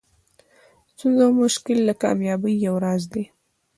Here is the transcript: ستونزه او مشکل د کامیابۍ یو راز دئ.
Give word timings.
ستونزه 0.91 1.21
او 1.27 1.33
مشکل 1.43 1.77
د 1.85 1.89
کامیابۍ 2.03 2.55
یو 2.67 2.75
راز 2.85 3.03
دئ. 3.13 3.23